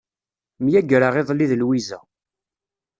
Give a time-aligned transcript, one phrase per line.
[0.63, 1.99] Myagreɣ iḍelli d Lwiza.